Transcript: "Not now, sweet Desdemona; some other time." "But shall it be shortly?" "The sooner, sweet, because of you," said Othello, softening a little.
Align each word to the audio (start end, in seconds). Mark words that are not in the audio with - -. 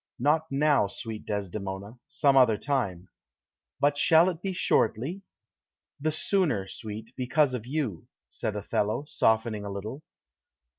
"Not 0.17 0.47
now, 0.51 0.87
sweet 0.87 1.27
Desdemona; 1.27 1.99
some 2.07 2.35
other 2.35 2.57
time." 2.57 3.07
"But 3.79 3.99
shall 3.99 4.29
it 4.29 4.41
be 4.41 4.51
shortly?" 4.51 5.21
"The 5.99 6.11
sooner, 6.11 6.67
sweet, 6.67 7.11
because 7.15 7.53
of 7.53 7.67
you," 7.67 8.07
said 8.27 8.55
Othello, 8.55 9.05
softening 9.05 9.63
a 9.63 9.69
little. 9.69 10.01